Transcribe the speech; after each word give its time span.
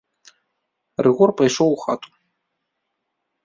Рыгор 1.03 1.29
пайшоў 1.43 1.69
у 1.77 1.79
хату. 1.85 2.09